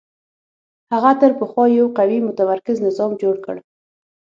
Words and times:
هغه 0.93 1.11
تر 1.21 1.31
پخوا 1.39 1.63
یو 1.79 1.87
قوي 1.97 2.17
متمرکز 2.27 2.77
نظام 2.87 3.11
جوړ 3.21 3.35
کړ 3.45 3.55